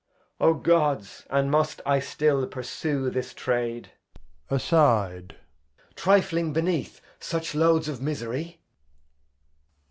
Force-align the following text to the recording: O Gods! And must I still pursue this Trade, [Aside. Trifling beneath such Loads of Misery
O 0.39 0.55
Gods! 0.55 1.27
And 1.29 1.51
must 1.51 1.79
I 1.85 1.99
still 1.99 2.47
pursue 2.47 3.11
this 3.11 3.35
Trade, 3.35 3.91
[Aside. 4.49 5.35
Trifling 5.93 6.53
beneath 6.53 7.01
such 7.19 7.53
Loads 7.53 7.87
of 7.87 8.01
Misery 8.01 8.61